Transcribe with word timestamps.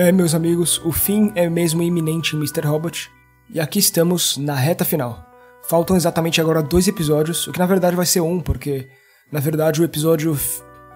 É, 0.00 0.10
meus 0.10 0.34
amigos, 0.34 0.80
o 0.82 0.92
fim 0.92 1.30
é 1.34 1.46
mesmo 1.50 1.82
iminente 1.82 2.34
em 2.34 2.38
Mr. 2.38 2.66
Robot. 2.66 3.12
E 3.52 3.60
aqui 3.60 3.78
estamos 3.78 4.38
na 4.38 4.54
reta 4.54 4.82
final. 4.82 5.30
Faltam 5.68 5.94
exatamente 5.94 6.40
agora 6.40 6.62
dois 6.62 6.88
episódios, 6.88 7.46
o 7.46 7.52
que 7.52 7.58
na 7.58 7.66
verdade 7.66 7.94
vai 7.94 8.06
ser 8.06 8.22
um, 8.22 8.40
porque 8.40 8.88
na 9.30 9.40
verdade 9.40 9.78
o 9.78 9.84
episódio. 9.84 10.34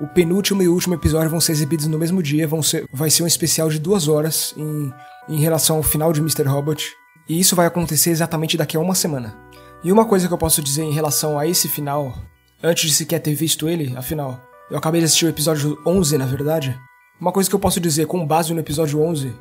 O 0.00 0.06
penúltimo 0.06 0.62
e 0.62 0.68
último 0.68 0.94
episódio 0.94 1.28
vão 1.28 1.38
ser 1.38 1.52
exibidos 1.52 1.86
no 1.86 1.98
mesmo 1.98 2.22
dia, 2.22 2.48
vão 2.48 2.62
ser, 2.62 2.86
vai 2.90 3.10
ser 3.10 3.24
um 3.24 3.26
especial 3.26 3.68
de 3.68 3.78
duas 3.78 4.08
horas 4.08 4.54
em, 4.56 4.90
em 5.28 5.38
relação 5.38 5.76
ao 5.76 5.82
final 5.82 6.10
de 6.10 6.20
Mr. 6.20 6.44
Robot. 6.44 6.90
E 7.28 7.38
isso 7.38 7.54
vai 7.54 7.66
acontecer 7.66 8.08
exatamente 8.08 8.56
daqui 8.56 8.74
a 8.74 8.80
uma 8.80 8.94
semana. 8.94 9.36
E 9.84 9.92
uma 9.92 10.06
coisa 10.06 10.26
que 10.26 10.32
eu 10.32 10.38
posso 10.38 10.62
dizer 10.62 10.82
em 10.82 10.92
relação 10.92 11.38
a 11.38 11.46
esse 11.46 11.68
final, 11.68 12.16
antes 12.62 12.88
de 12.88 12.96
sequer 12.96 13.18
ter 13.18 13.34
visto 13.34 13.68
ele, 13.68 13.94
afinal, 13.98 14.42
eu 14.70 14.78
acabei 14.78 15.02
de 15.02 15.04
assistir 15.04 15.26
o 15.26 15.28
episódio 15.28 15.78
11, 15.84 16.16
na 16.16 16.24
verdade. 16.24 16.74
Uma 17.20 17.30
coisa 17.30 17.48
que 17.48 17.54
eu 17.54 17.60
posso 17.60 17.80
dizer 17.80 18.06
com 18.06 18.26
base 18.26 18.52
no 18.52 18.58
episódio 18.58 19.00
11 19.00 19.32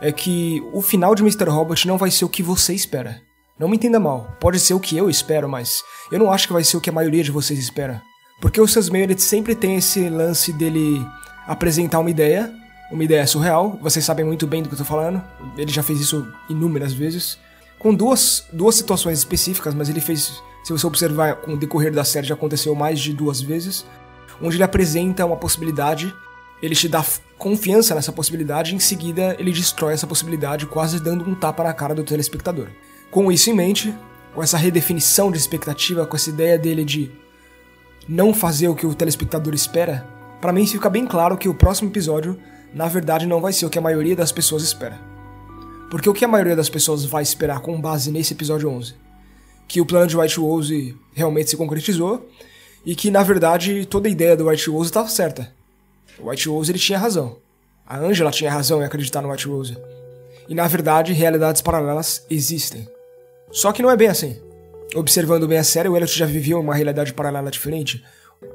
é 0.00 0.12
que 0.12 0.62
o 0.74 0.82
final 0.82 1.14
de 1.14 1.22
Mr. 1.22 1.48
Robot 1.48 1.88
não 1.88 1.96
vai 1.96 2.10
ser 2.10 2.26
o 2.26 2.28
que 2.28 2.42
você 2.42 2.74
espera. 2.74 3.22
Não 3.58 3.66
me 3.66 3.76
entenda 3.76 3.98
mal, 3.98 4.36
pode 4.38 4.60
ser 4.60 4.74
o 4.74 4.80
que 4.80 4.96
eu 4.96 5.08
espero, 5.08 5.48
mas 5.48 5.82
eu 6.12 6.18
não 6.18 6.30
acho 6.30 6.46
que 6.46 6.52
vai 6.52 6.62
ser 6.62 6.76
o 6.76 6.80
que 6.80 6.90
a 6.90 6.92
maioria 6.92 7.24
de 7.24 7.30
vocês 7.30 7.58
espera. 7.58 8.02
Porque 8.42 8.60
o 8.60 8.66
Sam 8.68 8.92
Mayer 8.92 9.18
sempre 9.18 9.54
tem 9.54 9.76
esse 9.76 10.08
lance 10.10 10.52
dele 10.52 11.04
apresentar 11.46 12.00
uma 12.00 12.10
ideia, 12.10 12.52
uma 12.90 13.02
ideia 13.02 13.26
surreal, 13.26 13.78
vocês 13.80 14.04
sabem 14.04 14.24
muito 14.24 14.46
bem 14.46 14.62
do 14.62 14.68
que 14.68 14.74
eu 14.74 14.78
tô 14.78 14.84
falando, 14.84 15.22
ele 15.56 15.72
já 15.72 15.82
fez 15.82 16.00
isso 16.00 16.26
inúmeras 16.50 16.92
vezes, 16.92 17.38
com 17.78 17.94
duas, 17.94 18.46
duas 18.52 18.74
situações 18.74 19.18
específicas, 19.18 19.72
mas 19.72 19.88
ele 19.88 20.00
fez, 20.00 20.42
se 20.62 20.72
você 20.72 20.86
observar 20.86 21.36
com 21.36 21.54
o 21.54 21.56
decorrer 21.56 21.92
da 21.92 22.04
série, 22.04 22.26
já 22.26 22.34
aconteceu 22.34 22.74
mais 22.74 23.00
de 23.00 23.14
duas 23.14 23.40
vezes, 23.40 23.86
onde 24.42 24.56
ele 24.56 24.64
apresenta 24.64 25.24
uma 25.24 25.36
possibilidade 25.36 26.12
ele 26.64 26.74
te 26.74 26.88
dá 26.88 27.04
confiança 27.36 27.94
nessa 27.94 28.10
possibilidade 28.10 28.72
e 28.72 28.76
em 28.76 28.78
seguida 28.78 29.36
ele 29.38 29.52
destrói 29.52 29.92
essa 29.92 30.06
possibilidade, 30.06 30.64
quase 30.64 30.98
dando 30.98 31.28
um 31.28 31.34
tapa 31.34 31.62
na 31.62 31.74
cara 31.74 31.94
do 31.94 32.02
telespectador. 32.02 32.68
Com 33.10 33.30
isso 33.30 33.50
em 33.50 33.52
mente, 33.52 33.94
com 34.34 34.42
essa 34.42 34.56
redefinição 34.56 35.30
de 35.30 35.36
expectativa, 35.36 36.06
com 36.06 36.16
essa 36.16 36.30
ideia 36.30 36.58
dele 36.58 36.82
de 36.82 37.10
não 38.08 38.32
fazer 38.32 38.68
o 38.68 38.74
que 38.74 38.86
o 38.86 38.94
telespectador 38.94 39.52
espera, 39.52 40.08
para 40.40 40.54
mim 40.54 40.66
fica 40.66 40.88
bem 40.88 41.06
claro 41.06 41.36
que 41.36 41.50
o 41.50 41.54
próximo 41.54 41.90
episódio, 41.90 42.38
na 42.72 42.88
verdade, 42.88 43.26
não 43.26 43.42
vai 43.42 43.52
ser 43.52 43.66
o 43.66 43.70
que 43.70 43.78
a 43.78 43.82
maioria 43.82 44.16
das 44.16 44.32
pessoas 44.32 44.62
espera. 44.62 44.98
Porque 45.90 46.08
o 46.08 46.14
que 46.14 46.24
a 46.24 46.28
maioria 46.28 46.56
das 46.56 46.70
pessoas 46.70 47.04
vai 47.04 47.22
esperar 47.22 47.60
com 47.60 47.78
base 47.78 48.10
nesse 48.10 48.32
episódio 48.32 48.70
11? 48.70 48.94
Que 49.68 49.82
o 49.82 49.86
plano 49.86 50.06
de 50.06 50.16
White 50.16 50.40
Rose 50.40 50.96
realmente 51.12 51.50
se 51.50 51.58
concretizou 51.58 52.26
e 52.86 52.96
que, 52.96 53.10
na 53.10 53.22
verdade, 53.22 53.84
toda 53.84 54.08
a 54.08 54.10
ideia 54.10 54.34
do 54.34 54.48
White 54.48 54.70
Rose 54.70 54.88
estava 54.88 55.08
certa 55.08 55.53
o 56.18 56.28
White 56.28 56.48
Rose 56.48 56.70
ele 56.70 56.78
tinha 56.78 56.98
razão. 56.98 57.36
A 57.86 57.98
Angela 57.98 58.30
tinha 58.30 58.50
razão 58.50 58.80
em 58.80 58.84
acreditar 58.84 59.20
no 59.20 59.30
White 59.30 59.46
Rose. 59.46 59.76
E 60.48 60.54
na 60.54 60.66
verdade, 60.66 61.12
realidades 61.12 61.62
paralelas 61.62 62.24
existem. 62.30 62.88
Só 63.50 63.72
que 63.72 63.82
não 63.82 63.90
é 63.90 63.96
bem 63.96 64.08
assim. 64.08 64.36
Observando 64.94 65.48
bem 65.48 65.58
a 65.58 65.64
série, 65.64 65.88
o 65.88 65.96
Elliot 65.96 66.16
já 66.16 66.26
vivia 66.26 66.58
uma 66.58 66.74
realidade 66.74 67.12
paralela 67.12 67.50
diferente, 67.50 68.04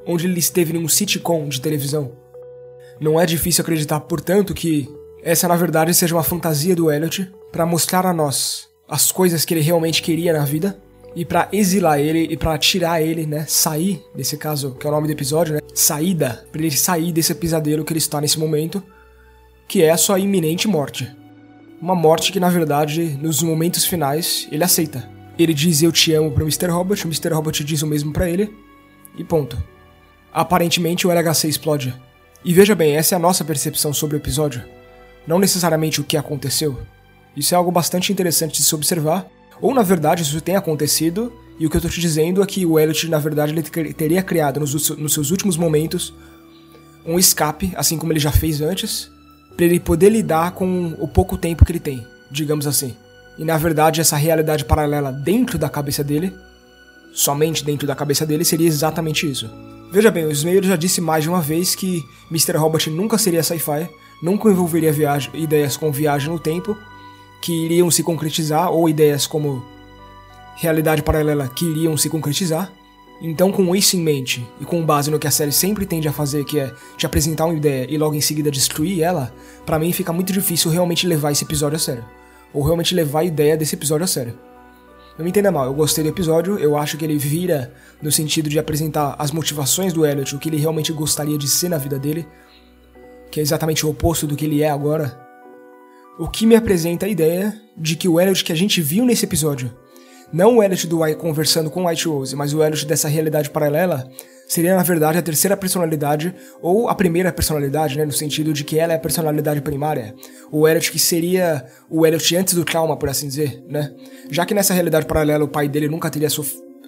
onde 0.05 0.25
ele 0.25 0.39
esteve 0.39 0.73
num 0.73 0.87
sitcom 0.87 1.47
de 1.47 1.61
televisão. 1.61 2.11
Não 2.99 3.19
é 3.19 3.25
difícil 3.25 3.61
acreditar, 3.61 3.99
portanto, 4.01 4.53
que 4.53 4.89
essa 5.23 5.47
na 5.47 5.55
verdade 5.55 5.93
seja 5.93 6.15
uma 6.15 6.23
fantasia 6.23 6.75
do 6.75 6.91
Elliot 6.91 7.31
para 7.51 7.65
mostrar 7.65 8.05
a 8.05 8.13
nós 8.13 8.67
as 8.87 9.11
coisas 9.11 9.45
que 9.45 9.53
ele 9.53 9.61
realmente 9.61 10.01
queria 10.01 10.33
na 10.33 10.45
vida 10.45 10.79
e 11.15 11.25
para 11.25 11.49
exilar 11.51 11.99
ele 11.99 12.27
e 12.31 12.37
para 12.37 12.57
tirar 12.57 13.01
ele, 13.01 13.25
né, 13.25 13.45
sair 13.47 14.03
nesse 14.15 14.37
caso, 14.37 14.75
que 14.75 14.85
é 14.85 14.89
o 14.89 14.93
nome 14.93 15.07
do 15.07 15.13
episódio, 15.13 15.55
né, 15.55 15.61
saída, 15.73 16.45
para 16.51 16.61
ele 16.61 16.71
sair 16.71 17.11
desse 17.11 17.33
pesadelo 17.35 17.83
que 17.83 17.91
ele 17.93 17.99
está 17.99 18.21
nesse 18.21 18.39
momento, 18.39 18.83
que 19.67 19.83
é 19.83 19.91
a 19.91 19.97
sua 19.97 20.19
iminente 20.19 20.67
morte. 20.67 21.09
Uma 21.81 21.95
morte 21.95 22.31
que 22.31 22.39
na 22.39 22.49
verdade, 22.49 23.17
nos 23.21 23.41
momentos 23.41 23.85
finais, 23.85 24.47
ele 24.51 24.63
aceita. 24.63 25.09
Ele 25.37 25.53
diz 25.53 25.81
eu 25.81 25.91
te 25.91 26.13
amo 26.13 26.31
pro 26.31 26.43
Mr. 26.43 26.67
Robot, 26.67 27.05
o 27.05 27.07
Mr. 27.07 27.33
Robot 27.33 27.63
diz 27.63 27.81
o 27.81 27.87
mesmo 27.87 28.11
para 28.11 28.29
ele 28.29 28.53
e 29.17 29.23
ponto. 29.23 29.61
Aparentemente 30.33 31.07
o 31.07 31.11
LHC 31.11 31.47
explode. 31.47 31.93
E 32.43 32.53
veja 32.53 32.75
bem, 32.75 32.95
essa 32.95 33.15
é 33.15 33.17
a 33.17 33.19
nossa 33.19 33.43
percepção 33.43 33.93
sobre 33.93 34.15
o 34.15 34.19
episódio, 34.19 34.63
não 35.25 35.39
necessariamente 35.39 35.99
o 35.99 36.03
que 36.03 36.17
aconteceu. 36.17 36.77
Isso 37.35 37.53
é 37.53 37.57
algo 37.57 37.71
bastante 37.71 38.11
interessante 38.11 38.57
de 38.57 38.63
se 38.63 38.75
observar 38.75 39.29
ou 39.61 39.73
na 39.73 39.83
verdade 39.83 40.23
isso 40.23 40.41
tem 40.41 40.55
acontecido, 40.55 41.31
e 41.59 41.65
o 41.65 41.69
que 41.69 41.75
eu 41.75 41.81
tô 41.81 41.89
te 41.89 41.99
dizendo 41.99 42.41
é 42.41 42.45
que 42.45 42.65
o 42.65 42.79
Elliot, 42.79 43.09
na 43.09 43.19
verdade, 43.19 43.51
ele 43.51 43.93
teria 43.93 44.23
criado 44.23 44.61
nos, 44.61 44.89
nos 44.91 45.13
seus 45.13 45.29
últimos 45.29 45.57
momentos 45.57 46.13
um 47.05 47.19
escape, 47.19 47.73
assim 47.75 47.97
como 47.97 48.13
ele 48.13 48.19
já 48.19 48.31
fez 48.31 48.61
antes, 48.61 49.11
para 49.57 49.65
ele 49.65 49.79
poder 49.79 50.09
lidar 50.09 50.51
com 50.51 50.95
o 50.99 51.07
pouco 51.07 51.37
tempo 51.37 51.65
que 51.65 51.71
ele 51.71 51.79
tem, 51.79 52.05
digamos 52.31 52.65
assim. 52.65 52.95
E 53.37 53.43
na 53.43 53.57
verdade, 53.57 53.99
essa 53.99 54.15
realidade 54.15 54.63
paralela 54.63 55.11
dentro 55.11 55.57
da 55.57 55.67
cabeça 55.67 56.03
dele, 56.03 56.33
somente 57.11 57.65
dentro 57.65 57.85
da 57.85 57.95
cabeça 57.95 58.25
dele, 58.25 58.45
seria 58.45 58.67
exatamente 58.67 59.29
isso. 59.29 59.49
Veja 59.91 60.11
bem, 60.11 60.25
o 60.25 60.31
Smeyer 60.31 60.63
já 60.63 60.75
disse 60.75 61.01
mais 61.01 61.23
de 61.23 61.29
uma 61.29 61.41
vez 61.41 61.75
que 61.75 62.01
Mr. 62.29 62.57
Robot 62.57 62.89
nunca 62.89 63.17
seria 63.17 63.43
sci-fi, 63.43 63.89
nunca 64.21 64.49
envolveria 64.49 64.93
ideias 65.33 65.75
com 65.75 65.91
viagem 65.91 66.29
no 66.29 66.39
tempo, 66.39 66.77
que 67.49 67.65
iriam 67.65 67.89
se 67.89 68.03
concretizar, 68.03 68.71
ou 68.71 68.87
ideias 68.87 69.25
como 69.25 69.65
realidade 70.55 71.01
paralela 71.01 71.47
que 71.47 71.65
iriam 71.65 71.97
se 71.97 72.07
concretizar. 72.07 72.71
Então, 73.19 73.51
com 73.51 73.75
isso 73.75 73.97
em 73.97 74.01
mente, 74.01 74.47
e 74.61 74.65
com 74.65 74.85
base 74.85 75.09
no 75.09 75.17
que 75.17 75.25
a 75.25 75.31
série 75.31 75.51
sempre 75.51 75.83
tende 75.83 76.07
a 76.07 76.13
fazer, 76.13 76.45
que 76.45 76.59
é 76.59 76.71
te 76.95 77.07
apresentar 77.07 77.45
uma 77.45 77.55
ideia 77.55 77.87
e 77.89 77.97
logo 77.97 78.13
em 78.13 78.21
seguida 78.21 78.51
destruir 78.51 79.01
ela, 79.01 79.33
para 79.65 79.79
mim 79.79 79.91
fica 79.91 80.13
muito 80.13 80.31
difícil 80.31 80.69
realmente 80.69 81.07
levar 81.07 81.31
esse 81.31 81.43
episódio 81.43 81.77
a 81.77 81.79
sério. 81.79 82.05
Ou 82.53 82.61
realmente 82.61 82.93
levar 82.93 83.21
a 83.21 83.23
ideia 83.23 83.57
desse 83.57 83.73
episódio 83.73 84.03
a 84.03 84.07
sério. 84.07 84.37
Não 85.17 85.23
me 85.23 85.31
entenda 85.31 85.51
mal, 85.51 85.65
eu 85.65 85.73
gostei 85.73 86.03
do 86.03 86.09
episódio, 86.11 86.59
eu 86.59 86.77
acho 86.77 86.97
que 86.97 87.03
ele 87.03 87.17
vira 87.17 87.73
no 87.99 88.11
sentido 88.11 88.47
de 88.47 88.59
apresentar 88.59 89.15
as 89.17 89.31
motivações 89.31 89.91
do 89.91 90.05
Elliot, 90.05 90.35
o 90.35 90.37
que 90.37 90.49
ele 90.49 90.57
realmente 90.57 90.93
gostaria 90.93 91.35
de 91.35 91.47
ser 91.47 91.69
na 91.69 91.79
vida 91.79 91.97
dele, 91.97 92.27
que 93.31 93.39
é 93.39 93.43
exatamente 93.43 93.87
o 93.87 93.89
oposto 93.89 94.27
do 94.27 94.35
que 94.35 94.45
ele 94.45 94.61
é 94.61 94.69
agora, 94.69 95.28
o 96.19 96.27
que 96.27 96.45
me 96.45 96.53
apresenta 96.53 97.05
a 97.05 97.09
ideia 97.09 97.55
de 97.77 97.95
que 97.95 98.09
o 98.09 98.19
Elliot 98.19 98.43
que 98.43 98.51
a 98.51 98.55
gente 98.55 98.81
viu 98.81 99.05
nesse 99.05 99.23
episódio, 99.23 99.73
não 100.33 100.57
o 100.57 100.63
Elliot 100.63 100.85
do 100.85 101.01
White 101.01 101.17
conversando 101.17 101.69
com 101.69 101.87
White 101.87 102.09
Rose, 102.09 102.35
mas 102.35 102.53
o 102.53 102.61
Elliot 102.61 102.85
dessa 102.85 103.07
realidade 103.07 103.49
paralela, 103.49 104.05
seria 104.45 104.75
na 104.75 104.83
verdade 104.83 105.17
a 105.17 105.21
terceira 105.21 105.55
personalidade, 105.55 106.35
ou 106.61 106.89
a 106.89 106.93
primeira 106.93 107.31
personalidade, 107.31 107.97
né, 107.97 108.03
no 108.03 108.11
sentido 108.11 108.51
de 108.51 108.65
que 108.65 108.77
ela 108.77 108.91
é 108.91 108.97
a 108.97 108.99
personalidade 108.99 109.61
primária. 109.61 110.13
O 110.51 110.67
Elliot 110.67 110.91
que 110.91 110.99
seria 110.99 111.65
o 111.89 112.05
Elliot 112.05 112.35
antes 112.35 112.53
do 112.53 112.65
trauma, 112.65 112.97
por 112.97 113.07
assim 113.07 113.29
dizer, 113.29 113.63
né? 113.69 113.93
Já 114.29 114.45
que 114.45 114.53
nessa 114.53 114.73
realidade 114.73 115.05
paralela 115.05 115.45
o 115.45 115.47
pai 115.47 115.69
dele 115.69 115.87
nunca 115.87 116.09
teria 116.09 116.27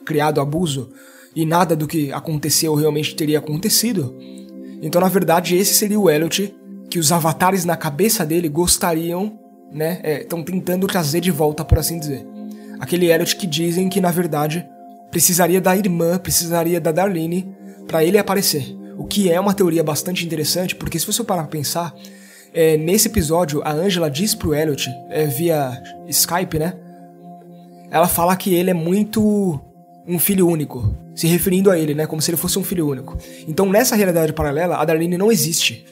criado 0.05 0.41
abuso, 0.41 0.89
e 1.33 1.45
nada 1.45 1.73
do 1.73 1.87
que 1.87 2.11
aconteceu 2.11 2.75
realmente 2.75 3.15
teria 3.15 3.39
acontecido, 3.39 4.13
então 4.81 4.99
na 4.99 5.07
verdade 5.07 5.55
esse 5.55 5.73
seria 5.73 5.97
o 5.97 6.09
Elliot 6.09 6.53
que 6.91 7.00
os 7.00 7.09
avatares 7.09 7.63
na 7.63 7.78
cabeça 7.78 8.25
dele 8.25 8.50
gostariam, 8.50 9.40
né? 9.72 10.02
Estão 10.22 10.41
é, 10.41 10.44
tentando 10.44 10.85
trazer 10.88 11.22
de 11.22 11.31
volta, 11.31 11.63
por 11.63 11.79
assim 11.79 11.97
dizer. 11.97 12.28
Aquele 12.81 13.09
Elliot 13.09 13.38
que 13.38 13.47
dizem 13.47 13.88
que, 13.88 14.02
na 14.02 14.12
verdade, 14.12 14.68
precisaria 15.09 15.62
da 15.62 15.74
irmã, 15.75 16.19
precisaria 16.19 16.81
da 16.81 16.91
Darlene 16.91 17.56
para 17.88 18.03
ele 18.03 18.18
aparecer. 18.18 18.78
O 18.97 19.06
que 19.06 19.31
é 19.31 19.40
uma 19.40 19.53
teoria 19.53 19.81
bastante 19.81 20.25
interessante, 20.25 20.75
porque 20.75 21.00
se 21.00 21.06
você 21.06 21.24
parar 21.24 21.44
pra 21.44 21.52
pensar, 21.52 21.96
é, 22.53 22.75
nesse 22.75 23.08
episódio, 23.08 23.62
a 23.63 23.72
Angela 23.72 24.12
diz 24.12 24.35
pro 24.35 24.53
Elliot, 24.53 24.90
é, 25.09 25.25
via 25.25 25.82
Skype, 26.09 26.59
né? 26.59 26.73
Ela 27.90 28.09
fala 28.09 28.35
que 28.35 28.53
ele 28.53 28.70
é 28.70 28.73
muito 28.73 29.61
um 30.05 30.20
filho 30.20 30.46
único, 30.46 30.94
se 31.16 31.26
referindo 31.26 31.72
a 31.72 31.79
ele, 31.79 31.94
né? 31.94 32.05
Como 32.05 32.22
se 32.22 32.29
ele 32.32 32.37
fosse 32.37 32.59
um 32.59 32.64
filho 32.66 32.85
único. 32.85 33.17
Então, 33.47 33.66
nessa 33.66 33.96
realidade 33.96 34.34
paralela, 34.34 34.76
a 34.76 34.84
Darlene 34.84 35.17
não 35.17 35.32
existe. 35.32 35.85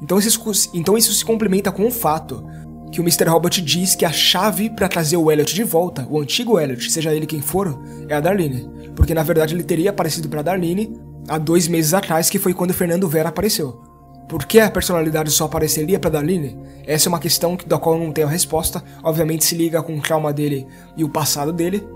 Então 0.00 0.18
isso, 0.18 0.70
então 0.74 0.96
isso 0.96 1.12
se 1.12 1.24
complementa 1.24 1.72
com 1.72 1.86
o 1.86 1.90
fato 1.90 2.44
que 2.90 3.00
o 3.00 3.04
Mr. 3.04 3.28
Robot 3.28 3.60
diz 3.60 3.94
que 3.94 4.04
a 4.04 4.12
chave 4.12 4.70
para 4.70 4.88
trazer 4.88 5.16
o 5.16 5.30
Elliot 5.30 5.54
de 5.54 5.64
volta, 5.64 6.06
o 6.08 6.20
antigo 6.20 6.58
Elliot, 6.58 6.90
seja 6.90 7.12
ele 7.12 7.26
quem 7.26 7.40
for, 7.40 7.78
é 8.08 8.14
a 8.14 8.20
Darlene. 8.20 8.70
Porque 8.94 9.14
na 9.14 9.22
verdade 9.22 9.54
ele 9.54 9.64
teria 9.64 9.90
aparecido 9.90 10.28
para 10.28 10.42
Darlene 10.42 10.98
há 11.28 11.38
dois 11.38 11.68
meses 11.68 11.92
atrás, 11.92 12.30
que 12.30 12.38
foi 12.38 12.54
quando 12.54 12.72
Fernando 12.72 13.08
Vera 13.08 13.28
apareceu. 13.28 13.82
Por 14.28 14.44
que 14.44 14.58
a 14.58 14.70
personalidade 14.70 15.30
só 15.30 15.44
apareceria 15.44 15.98
para 15.98 16.10
Darlene? 16.10 16.58
Essa 16.84 17.08
é 17.08 17.10
uma 17.10 17.20
questão 17.20 17.56
da 17.66 17.78
qual 17.78 17.96
eu 17.96 18.04
não 18.04 18.12
tenho 18.12 18.26
resposta. 18.26 18.82
Obviamente 19.02 19.44
se 19.44 19.54
liga 19.54 19.82
com 19.82 19.96
o 19.96 20.00
trauma 20.00 20.32
dele 20.32 20.66
e 20.96 21.04
o 21.04 21.08
passado 21.08 21.52
dele. 21.52 21.86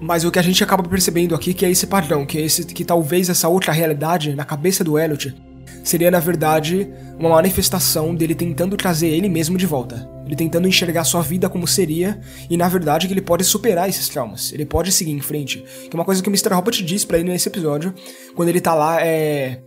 Mas 0.00 0.24
o 0.24 0.30
que 0.30 0.38
a 0.38 0.42
gente 0.42 0.62
acaba 0.62 0.82
percebendo 0.82 1.34
aqui 1.34 1.52
que 1.52 1.64
é 1.64 1.70
esse 1.70 1.86
padrão, 1.86 2.24
que 2.24 2.38
é 2.38 2.42
esse 2.42 2.64
que 2.64 2.84
talvez 2.84 3.28
essa 3.28 3.48
outra 3.48 3.72
realidade 3.72 4.34
na 4.34 4.44
cabeça 4.44 4.82
do 4.82 4.98
Elliot 4.98 5.34
seria 5.82 6.10
na 6.10 6.20
verdade 6.20 6.88
uma 7.18 7.30
manifestação 7.30 8.14
dele 8.14 8.34
tentando 8.34 8.76
trazer 8.76 9.08
ele 9.08 9.28
mesmo 9.28 9.56
de 9.56 9.66
volta. 9.66 10.08
Ele 10.26 10.36
tentando 10.36 10.66
enxergar 10.66 11.04
sua 11.04 11.20
vida 11.20 11.48
como 11.48 11.66
seria 11.66 12.18
e 12.48 12.56
na 12.56 12.68
verdade 12.68 13.06
que 13.06 13.12
ele 13.12 13.20
pode 13.20 13.44
superar 13.44 13.88
esses 13.88 14.08
traumas. 14.08 14.52
Ele 14.52 14.64
pode 14.64 14.90
seguir 14.90 15.12
em 15.12 15.20
frente. 15.20 15.64
Que 15.88 15.90
é 15.92 15.94
uma 15.94 16.04
coisa 16.04 16.22
que 16.22 16.28
o 16.28 16.32
Mr. 16.32 16.54
Robot 16.54 16.82
diz 16.82 17.04
para 17.04 17.18
ele 17.18 17.30
nesse 17.30 17.48
episódio, 17.48 17.94
quando 18.34 18.48
ele 18.48 18.60
tá 18.60 18.74
lá 18.74 19.04
é 19.04 19.60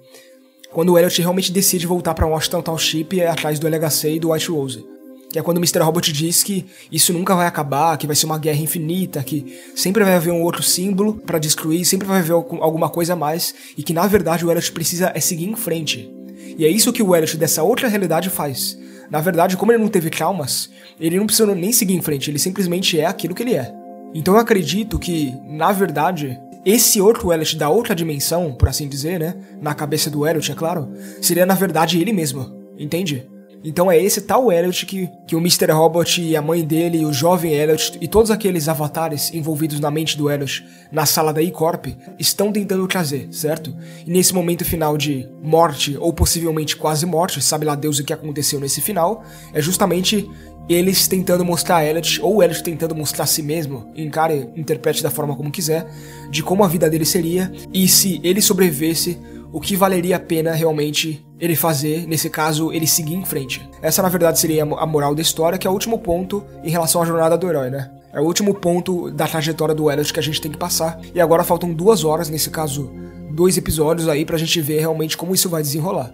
quando 0.72 0.94
o 0.94 0.98
Elliot 0.98 1.22
realmente 1.22 1.52
decide 1.52 1.88
voltar 1.88 2.14
para 2.14 2.28
Washington 2.28 2.62
Township 2.62 3.20
é 3.20 3.28
atrás 3.28 3.58
do 3.58 3.68
LHC 3.68 4.16
e 4.16 4.20
do 4.20 4.32
White 4.32 4.52
Rose. 4.52 4.97
Que 5.32 5.40
é 5.40 5.42
quando 5.42 5.58
o 5.58 5.60
Mr. 5.60 5.80
Robot 5.80 6.12
diz 6.12 6.42
que 6.42 6.66
isso 6.92 7.12
nunca 7.12 7.36
vai 7.36 7.48
acabar, 7.48 7.98
que 7.98 8.08
vai 8.08 8.16
ser 8.16 8.26
uma 8.26 8.40
guerra 8.40 8.62
infinita, 8.62 9.22
que 9.24 9.60
sempre 9.76 10.04
vai 10.04 10.16
haver 10.16 10.32
um 10.32 10.42
outro 10.42 10.64
símbolo 10.64 11.16
para 11.16 11.38
destruir, 11.38 11.86
sempre 11.86 12.08
vai 12.08 12.20
haver 12.20 12.34
alguma 12.34 12.90
coisa 12.90 13.14
a 13.14 13.16
mais, 13.16 13.54
e 13.78 13.84
que 13.84 13.94
na 13.94 14.08
verdade 14.08 14.46
o 14.46 14.52
Elliot 14.52 14.72
precisa 14.72 15.12
é 15.14 15.20
seguir 15.20 15.50
em 15.50 15.56
frente. 15.56 16.10
E 16.58 16.66
é 16.66 16.70
isso 16.70 16.94
que 16.94 17.04
o 17.04 17.16
Elliot 17.16 17.38
dessa 17.38 17.62
outra 17.62 17.88
realidade 17.88 18.30
faz. 18.30 18.78
Na 19.12 19.22
verdade, 19.22 19.58
como 19.58 19.72
ele 19.72 19.84
não 19.84 19.90
teve 19.90 20.10
traumas, 20.10 20.70
ele 21.00 21.18
não 21.18 21.26
precisa 21.26 21.54
nem 21.54 21.72
seguir 21.72 21.94
em 21.94 22.02
frente, 22.02 22.32
ele 22.32 22.40
simplesmente 22.40 23.00
é 23.00 23.06
aquilo 23.06 23.36
que 23.36 23.44
ele 23.44 23.56
é. 23.56 23.74
Então 24.14 24.34
eu 24.34 24.40
acredito 24.40 24.98
que, 24.98 25.34
na 25.46 25.72
verdade, 25.72 26.40
esse 26.66 27.00
outro 27.00 27.32
Elliot 27.32 27.58
da 27.58 27.70
outra 27.70 27.94
dimensão, 27.94 28.54
por 28.54 28.70
assim 28.70 28.88
dizer, 28.88 29.20
né? 29.20 29.36
Na 29.62 29.74
cabeça 29.74 30.10
do 30.10 30.26
Elliot, 30.26 30.52
é 30.52 30.56
claro, 30.56 30.92
seria 31.22 31.46
na 31.46 31.54
verdade 31.54 32.00
ele 32.02 32.12
mesmo, 32.12 32.52
entende? 32.78 33.28
Então 33.64 33.92
é 33.92 34.02
esse 34.02 34.22
tal 34.22 34.52
Elliot 34.52 34.86
que, 34.86 35.10
que 35.26 35.36
o 35.36 35.40
Mr. 35.40 35.72
Robot 35.72 36.22
e 36.22 36.36
a 36.36 36.42
mãe 36.42 36.64
dele, 36.64 37.06
o 37.06 37.14
jovem 37.14 37.54
Elliot 37.54 37.98
e 38.00 38.08
todos 38.08 38.32
aqueles 38.32 38.68
avatares 38.68 39.34
envolvidos 39.34 39.80
na 39.80 39.92
mente 39.92 40.18
do 40.18 40.30
Elliot 40.30 40.66
na 40.92 41.06
sala 41.06 41.34
da 41.34 41.42
E-Corp 41.42 41.88
estão 42.20 42.52
tentando 42.52 42.88
trazer, 42.88 43.28
certo? 43.32 43.76
E 44.06 44.12
nesse 44.12 44.34
momento 44.34 44.64
final 44.64 44.98
de 44.98 45.28
morte, 45.42 45.98
ou 46.00 46.14
possivelmente 46.14 46.76
quase 46.76 47.06
morte, 47.06 47.42
sabe 47.42 47.66
lá 47.66 47.76
Deus 47.76 48.00
o 48.00 48.04
que 48.04 48.14
aconteceu 48.14 48.60
nesse 48.60 48.82
final, 48.82 49.24
é 49.54 49.62
justamente 49.62 50.30
eles 50.70 51.08
tentando 51.08 51.46
mostrar 51.46 51.78
a 51.78 51.86
Elliot, 51.86 52.22
ou 52.22 52.44
Elliot 52.44 52.62
tentando 52.62 52.94
mostrar 52.94 53.24
a 53.24 53.28
si 53.28 53.42
mesmo, 53.42 53.90
encare, 53.96 54.50
interprete 54.56 55.02
da 55.02 55.10
forma 55.10 55.36
como 55.36 55.50
quiser, 55.50 55.88
de 56.30 56.44
como 56.44 56.64
a 56.64 56.68
vida 56.68 56.90
dele 56.90 57.06
seria, 57.06 57.52
e 57.74 57.88
se 57.88 58.20
ele 58.24 58.42
sobrevivesse, 58.42 59.18
o 59.52 59.62
que 59.62 59.76
valeria 59.76 60.18
a 60.18 60.20
pena 60.20 60.54
realmente 60.54 61.26
ele 61.40 61.56
fazer, 61.56 62.08
nesse 62.08 62.30
caso, 62.30 62.72
ele 62.72 62.88
seguir 62.88 63.16
em 63.16 63.26
frente. 63.26 63.68
Essa, 63.82 64.02
na 64.02 64.10
verdade, 64.10 64.40
seria 64.40 64.64
a 64.64 64.86
moral 64.86 65.14
da 65.14 65.22
história, 65.22 65.58
que 65.58 65.68
é 65.68 65.70
o 65.70 65.74
último 65.74 66.00
ponto 66.00 66.44
em 66.64 66.70
relação 66.70 67.02
à 67.02 67.06
jornada 67.06 67.38
do 67.38 67.48
herói, 67.48 67.70
né? 67.70 67.92
É 68.14 68.20
o 68.20 68.24
último 68.24 68.54
ponto 68.54 69.12
da 69.12 69.28
trajetória 69.28 69.76
do 69.76 69.92
Elliot 69.92 70.12
que 70.12 70.20
a 70.20 70.24
gente 70.24 70.42
tem 70.42 70.52
que 70.52 70.58
passar. 70.58 71.00
E 71.14 71.22
agora 71.22 71.44
faltam 71.44 71.74
duas 71.74 72.04
horas, 72.04 72.30
nesse 72.30 72.50
caso, 72.50 72.92
dois 73.32 73.58
episódios 73.58 74.08
aí 74.08 74.26
pra 74.26 74.38
gente 74.38 74.60
ver 74.60 74.80
realmente 74.80 75.16
como 75.16 75.36
isso 75.36 75.50
vai 75.50 75.62
desenrolar. 75.62 76.12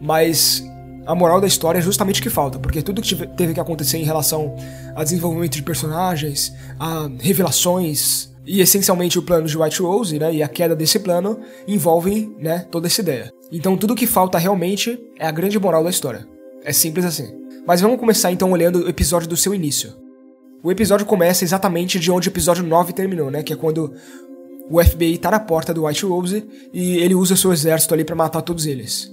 Mas 0.00 0.62
a 1.06 1.14
moral 1.14 1.40
da 1.40 1.46
história 1.46 1.78
é 1.78 1.82
justamente 1.82 2.20
o 2.20 2.22
que 2.22 2.30
falta, 2.30 2.58
porque 2.58 2.82
tudo 2.82 3.00
que 3.00 3.14
teve 3.28 3.54
que 3.54 3.60
acontecer 3.60 3.98
em 3.98 4.04
relação 4.04 4.54
a 4.94 5.02
desenvolvimento 5.02 5.54
de 5.54 5.62
personagens, 5.62 6.52
a 6.78 7.08
revelações 7.18 8.29
e 8.46 8.60
essencialmente 8.60 9.18
o 9.18 9.22
plano 9.22 9.46
de 9.46 9.56
White 9.56 9.82
Rose, 9.82 10.18
né, 10.18 10.34
e 10.34 10.42
a 10.42 10.48
queda 10.48 10.74
desse 10.74 10.98
plano 10.98 11.40
envolvem, 11.66 12.34
né, 12.38 12.66
toda 12.70 12.86
essa 12.86 13.00
ideia. 13.00 13.32
Então 13.52 13.76
tudo 13.76 13.94
que 13.94 14.06
falta 14.06 14.38
realmente 14.38 14.98
é 15.18 15.26
a 15.26 15.30
grande 15.30 15.58
moral 15.58 15.84
da 15.84 15.90
história. 15.90 16.26
É 16.64 16.72
simples 16.72 17.04
assim. 17.04 17.28
Mas 17.66 17.80
vamos 17.80 17.98
começar 17.98 18.32
então 18.32 18.50
olhando 18.52 18.84
o 18.84 18.88
episódio 18.88 19.28
do 19.28 19.36
seu 19.36 19.54
início. 19.54 19.92
O 20.62 20.70
episódio 20.70 21.06
começa 21.06 21.44
exatamente 21.44 21.98
de 21.98 22.10
onde 22.10 22.28
o 22.28 22.30
episódio 22.30 22.64
9 22.64 22.92
terminou, 22.92 23.30
né, 23.30 23.42
que 23.42 23.52
é 23.52 23.56
quando 23.56 23.94
o 24.70 24.82
FBI 24.82 25.18
tá 25.18 25.30
na 25.30 25.40
porta 25.40 25.74
do 25.74 25.86
White 25.86 26.06
Rose 26.06 26.44
e 26.72 26.98
ele 26.98 27.14
usa 27.14 27.34
seu 27.36 27.52
exército 27.52 27.92
ali 27.92 28.04
para 28.04 28.14
matar 28.14 28.42
todos 28.42 28.66
eles. 28.66 29.12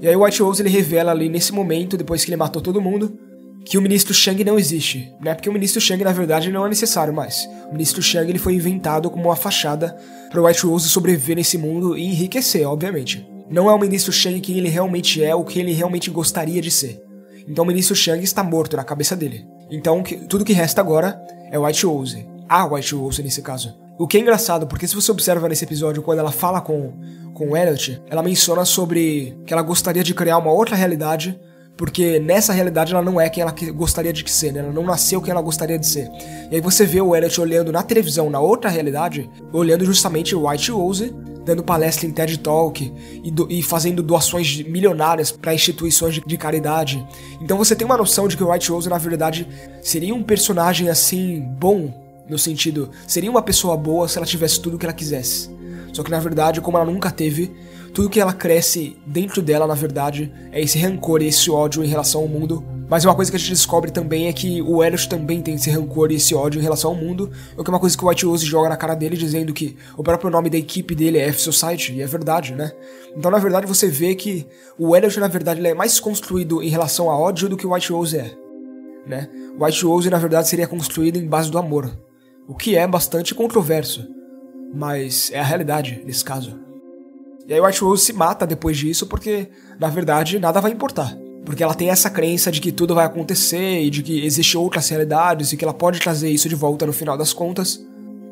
E 0.00 0.08
aí 0.08 0.16
o 0.16 0.24
White 0.24 0.42
Rose 0.42 0.60
ele 0.60 0.68
revela 0.68 1.12
ali 1.12 1.28
nesse 1.28 1.52
momento, 1.52 1.96
depois 1.96 2.24
que 2.24 2.30
ele 2.30 2.36
matou 2.36 2.60
todo 2.60 2.80
mundo, 2.80 3.16
que 3.64 3.78
o 3.78 3.82
ministro 3.82 4.12
Shang 4.12 4.42
não 4.44 4.58
existe, 4.58 5.12
né? 5.20 5.34
Porque 5.34 5.48
o 5.48 5.52
ministro 5.52 5.80
Shang 5.80 6.02
na 6.02 6.12
verdade 6.12 6.50
não 6.50 6.66
é 6.66 6.68
necessário 6.68 7.14
mais. 7.14 7.48
O 7.68 7.72
ministro 7.72 8.02
Shang 8.02 8.28
ele 8.28 8.38
foi 8.38 8.54
inventado 8.54 9.10
como 9.10 9.26
uma 9.26 9.36
fachada 9.36 9.96
para 10.30 10.42
White 10.42 10.66
Rose 10.66 10.88
sobreviver 10.88 11.36
nesse 11.36 11.56
mundo 11.56 11.96
e 11.96 12.04
enriquecer, 12.04 12.66
obviamente. 12.66 13.26
Não 13.48 13.70
é 13.70 13.74
o 13.74 13.78
ministro 13.78 14.12
Shang 14.12 14.40
quem 14.40 14.58
ele 14.58 14.68
realmente 14.68 15.22
é, 15.22 15.34
o 15.34 15.44
que 15.44 15.60
ele 15.60 15.72
realmente 15.72 16.10
gostaria 16.10 16.60
de 16.60 16.70
ser. 16.70 17.02
Então 17.46 17.64
o 17.64 17.68
ministro 17.68 17.94
Shang 17.94 18.22
está 18.22 18.42
morto 18.42 18.76
na 18.76 18.84
cabeça 18.84 19.14
dele. 19.14 19.46
Então 19.70 20.02
tudo 20.28 20.44
que 20.44 20.52
resta 20.52 20.80
agora 20.80 21.20
é 21.50 21.58
o 21.58 21.64
White 21.64 21.86
Rose. 21.86 22.26
A 22.48 22.66
White 22.66 22.94
Rose 22.94 23.22
nesse 23.22 23.42
caso. 23.42 23.74
O 23.98 24.06
que 24.06 24.16
é 24.16 24.20
engraçado, 24.20 24.66
porque 24.66 24.88
se 24.88 24.94
você 24.94 25.12
observa 25.12 25.48
nesse 25.48 25.64
episódio, 25.64 26.02
quando 26.02 26.18
ela 26.18 26.32
fala 26.32 26.60
com, 26.60 26.92
com 27.34 27.56
Elliot, 27.56 28.02
ela 28.08 28.22
menciona 28.22 28.64
sobre 28.64 29.38
que 29.46 29.52
ela 29.52 29.62
gostaria 29.62 30.02
de 30.02 30.14
criar 30.14 30.38
uma 30.38 30.50
outra 30.50 30.74
realidade, 30.74 31.38
porque 31.76 32.18
nessa 32.20 32.52
realidade 32.52 32.92
ela 32.92 33.02
não 33.02 33.20
é 33.20 33.28
quem 33.28 33.42
ela 33.42 33.54
gostaria 33.74 34.12
de 34.12 34.30
ser, 34.30 34.52
né? 34.52 34.60
Ela 34.60 34.72
não 34.72 34.84
nasceu 34.84 35.20
quem 35.20 35.30
ela 35.30 35.42
gostaria 35.42 35.78
de 35.78 35.86
ser. 35.86 36.08
E 36.50 36.54
aí 36.54 36.60
você 36.60 36.84
vê 36.84 37.00
o 37.00 37.16
Elliot 37.16 37.40
olhando 37.40 37.72
na 37.72 37.82
televisão, 37.82 38.28
na 38.28 38.40
outra 38.40 38.70
realidade, 38.70 39.28
olhando 39.52 39.84
justamente 39.84 40.34
White 40.34 40.70
Rose, 40.70 41.14
dando 41.44 41.62
palestra 41.62 42.06
em 42.06 42.12
TED 42.12 42.38
Talk 42.38 42.92
e, 43.24 43.30
do, 43.30 43.50
e 43.50 43.62
fazendo 43.62 44.02
doações 44.02 44.62
milionárias 44.62 45.32
para 45.32 45.54
instituições 45.54 46.14
de, 46.14 46.22
de, 46.24 46.36
caridade. 46.36 47.04
Então 47.40 47.58
você 47.58 47.74
tem 47.74 47.84
uma 47.84 47.96
noção 47.96 48.28
de 48.28 48.36
que 48.36 48.44
o 48.44 48.52
White 48.52 48.70
Rose, 48.70 48.88
na 48.88 48.98
verdade, 48.98 49.48
seria 49.82 50.14
um 50.14 50.22
personagem 50.22 50.88
assim 50.88 51.40
bom 51.40 51.92
no 52.28 52.38
sentido, 52.38 52.90
seria 53.06 53.30
uma 53.30 53.42
pessoa 53.42 53.76
boa 53.76 54.06
se 54.08 54.16
ela 54.16 54.26
tivesse 54.26 54.60
tudo 54.60 54.76
o 54.76 54.78
que 54.78 54.86
ela 54.86 54.92
quisesse. 54.92 55.50
Só 55.92 56.02
que 56.02 56.10
na 56.10 56.20
verdade, 56.20 56.60
como 56.60 56.76
ela 56.76 56.86
nunca 56.86 57.10
teve, 57.10 57.52
tudo 57.92 58.08
que 58.08 58.20
ela 58.20 58.32
cresce 58.32 58.96
dentro 59.06 59.42
dela, 59.42 59.66
na 59.66 59.74
verdade, 59.74 60.32
é 60.50 60.60
esse 60.60 60.78
rancor 60.78 61.22
e 61.22 61.26
esse 61.26 61.50
ódio 61.50 61.84
em 61.84 61.88
relação 61.88 62.22
ao 62.22 62.28
mundo. 62.28 62.64
Mas 62.88 63.04
uma 63.04 63.14
coisa 63.14 63.30
que 63.30 63.36
a 63.36 63.40
gente 63.40 63.50
descobre 63.50 63.90
também 63.90 64.28
é 64.28 64.32
que 64.32 64.60
o 64.62 64.82
Elliot 64.82 65.08
também 65.08 65.40
tem 65.40 65.54
esse 65.54 65.70
rancor 65.70 66.10
e 66.10 66.16
esse 66.16 66.34
ódio 66.34 66.58
em 66.58 66.62
relação 66.62 66.90
ao 66.90 66.96
mundo, 66.96 67.30
o 67.56 67.62
que 67.62 67.70
é 67.70 67.72
uma 67.72 67.80
coisa 67.80 67.96
que 67.96 68.04
o 68.04 68.08
White 68.08 68.26
Rose 68.26 68.44
joga 68.44 68.68
na 68.68 68.76
cara 68.76 68.94
dele, 68.94 69.16
dizendo 69.16 69.52
que 69.52 69.76
o 69.96 70.02
próprio 70.02 70.30
nome 70.30 70.50
da 70.50 70.58
equipe 70.58 70.94
dele 70.94 71.18
é 71.18 71.28
F-Society, 71.28 71.94
e 71.94 72.02
é 72.02 72.06
verdade, 72.06 72.54
né? 72.54 72.72
Então, 73.16 73.30
na 73.30 73.38
verdade, 73.38 73.66
você 73.66 73.88
vê 73.88 74.14
que 74.14 74.46
o 74.78 74.94
Elliot, 74.94 75.18
na 75.20 75.28
verdade, 75.28 75.66
é 75.66 75.74
mais 75.74 76.00
construído 76.00 76.62
em 76.62 76.68
relação 76.68 77.10
a 77.10 77.18
ódio 77.18 77.48
do 77.48 77.56
que 77.56 77.66
o 77.66 77.72
White 77.72 77.92
Rose 77.92 78.16
é, 78.16 78.30
né? 79.06 79.28
O 79.58 79.64
White 79.64 79.84
Rose, 79.84 80.10
na 80.10 80.18
verdade, 80.18 80.48
seria 80.48 80.66
construído 80.66 81.16
em 81.16 81.26
base 81.26 81.50
do 81.50 81.58
amor 81.58 81.90
o 82.48 82.54
que 82.54 82.76
é 82.76 82.86
bastante 82.86 83.34
controverso, 83.34 84.06
mas 84.74 85.30
é 85.32 85.38
a 85.38 85.44
realidade 85.44 86.02
nesse 86.04 86.24
caso. 86.24 86.71
E 87.46 87.52
aí 87.52 87.60
o 87.60 87.66
White 87.66 87.80
Rose 87.80 88.04
se 88.04 88.12
mata 88.12 88.46
depois 88.46 88.76
disso 88.76 89.06
porque, 89.06 89.48
na 89.78 89.88
verdade, 89.88 90.38
nada 90.38 90.60
vai 90.60 90.70
importar. 90.70 91.16
Porque 91.44 91.62
ela 91.62 91.74
tem 91.74 91.90
essa 91.90 92.08
crença 92.08 92.52
de 92.52 92.60
que 92.60 92.70
tudo 92.70 92.94
vai 92.94 93.04
acontecer 93.04 93.82
e 93.82 93.90
de 93.90 94.02
que 94.02 94.24
existem 94.24 94.60
outras 94.60 94.88
realidades 94.88 95.52
e 95.52 95.56
que 95.56 95.64
ela 95.64 95.74
pode 95.74 95.98
trazer 95.98 96.30
isso 96.30 96.48
de 96.48 96.54
volta 96.54 96.86
no 96.86 96.92
final 96.92 97.18
das 97.18 97.32
contas. 97.32 97.84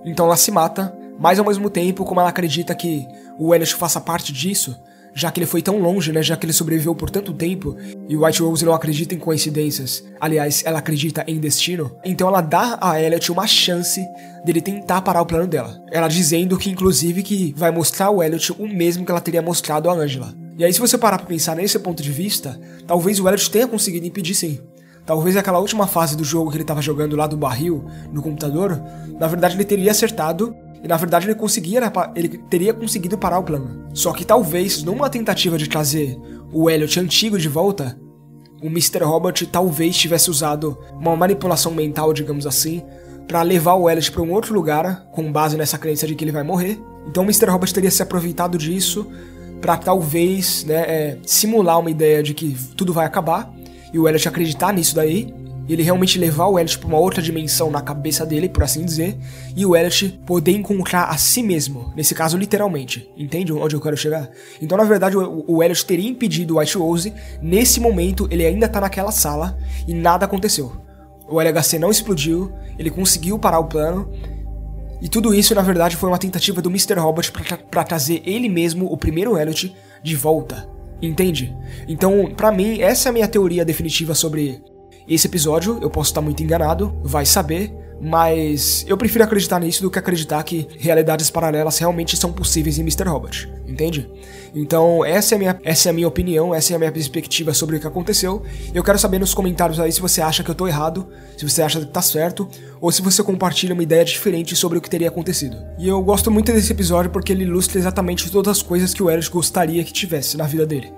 Então 0.04 0.26
ela 0.26 0.36
se 0.36 0.50
mata, 0.50 0.96
mas 1.18 1.38
ao 1.38 1.44
mesmo 1.44 1.68
tempo, 1.68 2.04
como 2.04 2.20
ela 2.20 2.28
acredita 2.28 2.74
que 2.74 3.04
o 3.38 3.54
Elliot 3.54 3.74
faça 3.74 4.00
parte 4.00 4.32
disso, 4.32 4.76
já 5.14 5.30
que 5.30 5.38
ele 5.38 5.46
foi 5.46 5.62
tão 5.62 5.78
longe, 5.78 6.12
né, 6.12 6.22
já 6.22 6.36
que 6.36 6.46
ele 6.46 6.52
sobreviveu 6.52 6.94
por 6.94 7.10
tanto 7.10 7.32
tempo, 7.32 7.76
e 8.08 8.16
White 8.16 8.42
Rose 8.42 8.64
não 8.64 8.74
acredita 8.74 9.14
em 9.14 9.18
coincidências, 9.18 10.04
aliás, 10.20 10.62
ela 10.64 10.78
acredita 10.78 11.24
em 11.26 11.38
destino, 11.38 11.96
então 12.04 12.28
ela 12.28 12.40
dá 12.40 12.78
a 12.80 13.00
Elliot 13.00 13.32
uma 13.32 13.46
chance 13.46 14.00
dele 14.44 14.60
tentar 14.60 15.02
parar 15.02 15.22
o 15.22 15.26
plano 15.26 15.46
dela. 15.46 15.80
Ela 15.90 16.08
dizendo 16.08 16.56
que, 16.56 16.70
inclusive, 16.70 17.22
que 17.22 17.54
vai 17.56 17.70
mostrar 17.70 18.06
ao 18.06 18.22
Elliot 18.22 18.52
o 18.52 18.66
mesmo 18.66 19.04
que 19.04 19.10
ela 19.10 19.20
teria 19.20 19.42
mostrado 19.42 19.90
a 19.90 19.92
Angela. 19.92 20.34
E 20.56 20.64
aí, 20.64 20.72
se 20.72 20.80
você 20.80 20.96
parar 20.96 21.18
pra 21.18 21.26
pensar 21.26 21.56
nesse 21.56 21.78
ponto 21.78 22.02
de 22.02 22.10
vista, 22.10 22.58
talvez 22.86 23.20
o 23.20 23.28
Elliot 23.28 23.50
tenha 23.50 23.66
conseguido 23.66 24.06
impedir 24.06 24.34
sim. 24.34 24.60
Talvez 25.06 25.36
aquela 25.36 25.58
última 25.58 25.86
fase 25.86 26.16
do 26.16 26.22
jogo 26.22 26.50
que 26.50 26.56
ele 26.56 26.62
estava 26.62 26.82
jogando 26.82 27.16
lá 27.16 27.26
do 27.26 27.36
barril 27.36 27.84
no 28.12 28.22
computador, 28.22 28.80
na 29.18 29.26
verdade 29.26 29.56
ele 29.56 29.64
teria 29.64 29.90
acertado 29.90 30.54
e 30.82 30.88
na 30.88 30.96
verdade 30.96 31.26
ele 31.26 31.34
conseguia, 31.34 31.80
né, 31.80 31.92
ele 32.14 32.38
teria 32.48 32.72
conseguido 32.72 33.18
parar 33.18 33.38
o 33.38 33.42
plano. 33.42 33.88
Só 33.92 34.12
que 34.12 34.24
talvez, 34.24 34.82
numa 34.82 35.10
tentativa 35.10 35.58
de 35.58 35.68
trazer 35.68 36.18
o 36.52 36.70
Elliot 36.70 36.98
antigo 36.98 37.38
de 37.38 37.48
volta, 37.48 37.98
o 38.62 38.66
Mr. 38.66 39.02
Robot 39.04 39.46
talvez 39.46 39.96
tivesse 39.96 40.30
usado 40.30 40.78
uma 40.92 41.16
manipulação 41.16 41.72
mental, 41.72 42.12
digamos 42.12 42.46
assim, 42.46 42.82
para 43.26 43.42
levar 43.42 43.74
o 43.74 43.88
Elliot 43.88 44.10
para 44.10 44.22
um 44.22 44.32
outro 44.32 44.54
lugar, 44.54 45.06
com 45.12 45.30
base 45.30 45.56
nessa 45.56 45.78
crença 45.78 46.06
de 46.06 46.14
que 46.14 46.24
ele 46.24 46.32
vai 46.32 46.42
morrer. 46.42 46.80
Então 47.06 47.22
o 47.22 47.26
Mr. 47.26 47.46
Robot 47.46 47.72
teria 47.72 47.90
se 47.90 48.02
aproveitado 48.02 48.58
disso 48.58 49.06
para 49.60 49.76
talvez 49.76 50.64
né, 50.64 50.74
é, 50.74 51.18
simular 51.24 51.78
uma 51.78 51.90
ideia 51.90 52.22
de 52.22 52.34
que 52.34 52.56
tudo 52.76 52.92
vai 52.92 53.04
acabar 53.06 53.52
e 53.92 53.98
o 53.98 54.08
Elliot 54.08 54.28
acreditar 54.28 54.72
nisso 54.72 54.94
daí 54.94 55.32
ele 55.68 55.82
realmente 55.82 56.18
levar 56.18 56.46
o 56.46 56.58
Elliot 56.58 56.78
para 56.78 56.88
uma 56.88 56.98
outra 56.98 57.22
dimensão 57.22 57.70
na 57.70 57.80
cabeça 57.80 58.26
dele, 58.26 58.48
por 58.48 58.62
assim 58.62 58.84
dizer, 58.84 59.16
e 59.56 59.64
o 59.64 59.76
Elliot 59.76 60.20
poder 60.26 60.52
encontrar 60.52 61.04
a 61.04 61.16
si 61.16 61.42
mesmo, 61.42 61.92
nesse 61.96 62.14
caso 62.14 62.36
literalmente, 62.36 63.10
entende 63.16 63.52
onde 63.52 63.76
eu 63.76 63.80
quero 63.80 63.96
chegar? 63.96 64.28
Então, 64.60 64.76
na 64.76 64.84
verdade, 64.84 65.16
o, 65.16 65.44
o 65.46 65.62
Elliot 65.62 65.84
teria 65.84 66.08
impedido 66.08 66.54
o 66.54 66.58
White 66.58 66.78
Rose, 66.78 67.12
nesse 67.40 67.80
momento 67.80 68.26
ele 68.30 68.44
ainda 68.44 68.68
tá 68.68 68.80
naquela 68.80 69.12
sala 69.12 69.56
e 69.86 69.94
nada 69.94 70.24
aconteceu. 70.24 70.72
O 71.28 71.40
LHC 71.40 71.78
não 71.78 71.90
explodiu, 71.90 72.52
ele 72.76 72.90
conseguiu 72.90 73.38
parar 73.38 73.60
o 73.60 73.66
plano, 73.66 74.10
e 75.00 75.08
tudo 75.08 75.34
isso, 75.34 75.54
na 75.54 75.62
verdade, 75.62 75.96
foi 75.96 76.10
uma 76.10 76.18
tentativa 76.18 76.60
do 76.60 76.68
Mr. 76.68 76.94
Robot 76.98 77.32
para 77.70 77.84
trazer 77.84 78.22
ele 78.24 78.48
mesmo, 78.48 78.92
o 78.92 78.96
primeiro 78.96 79.38
Elliot, 79.38 79.74
de 80.02 80.16
volta. 80.16 80.68
Entende? 81.00 81.56
Então, 81.88 82.30
para 82.36 82.52
mim, 82.52 82.82
essa 82.82 83.08
é 83.08 83.10
a 83.10 83.12
minha 83.12 83.28
teoria 83.28 83.64
definitiva 83.64 84.14
sobre 84.14 84.62
esse 85.14 85.26
episódio, 85.26 85.78
eu 85.82 85.90
posso 85.90 86.10
estar 86.10 86.20
muito 86.20 86.42
enganado, 86.42 86.94
vai 87.02 87.26
saber, 87.26 87.72
Mas 88.00 88.82
eu 88.88 88.96
prefiro 88.96 89.22
acreditar 89.22 89.60
nisso 89.60 89.82
do 89.82 89.90
que 89.90 89.98
acreditar 89.98 90.42
que 90.42 90.66
realidades 90.78 91.28
paralelas 91.28 91.76
realmente 91.78 92.16
são 92.16 92.32
possíveis 92.32 92.78
em 92.78 92.80
Mr. 92.80 93.04
Robot, 93.06 93.52
entende? 93.68 94.10
Então, 94.54 95.04
essa 95.04 95.34
é, 95.34 95.36
a 95.36 95.38
minha, 95.38 95.60
essa 95.62 95.88
é 95.88 95.90
a 95.90 95.92
minha 95.92 96.08
opinião, 96.08 96.54
essa 96.54 96.72
é 96.72 96.76
a 96.76 96.78
minha 96.78 96.90
perspectiva 96.90 97.52
sobre 97.52 97.76
o 97.76 97.80
que 97.80 97.86
aconteceu. 97.86 98.42
Eu 98.72 98.82
quero 98.82 98.98
saber 98.98 99.18
nos 99.18 99.34
comentários 99.34 99.78
aí 99.78 99.92
se 99.92 100.00
você 100.00 100.22
acha 100.22 100.42
que 100.42 100.50
eu 100.50 100.54
tô 100.54 100.66
errado, 100.66 101.06
se 101.36 101.46
você 101.46 101.60
acha 101.60 101.78
que 101.78 101.86
tá 101.86 102.00
certo, 102.00 102.48
ou 102.80 102.90
se 102.90 103.02
você 103.02 103.22
compartilha 103.22 103.74
uma 103.74 103.82
ideia 103.82 104.04
diferente 104.04 104.56
sobre 104.56 104.78
o 104.78 104.80
que 104.80 104.88
teria 104.88 105.08
acontecido. 105.08 105.58
E 105.78 105.86
eu 105.86 106.02
gosto 106.02 106.30
muito 106.30 106.50
desse 106.52 106.72
episódio 106.72 107.10
porque 107.10 107.32
ele 107.32 107.44
ilustra 107.44 107.78
exatamente 107.78 108.30
todas 108.30 108.56
as 108.56 108.62
coisas 108.62 108.94
que 108.94 109.02
o 109.02 109.10
Elliot 109.10 109.30
gostaria 109.30 109.84
que 109.84 109.92
tivesse 109.92 110.38
na 110.38 110.46
vida 110.46 110.64
dele. 110.64 110.90